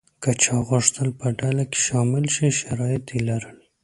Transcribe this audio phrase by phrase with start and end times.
[0.23, 3.57] که چا غوښتل په ډله کې شامل شي شرایط یې لرل.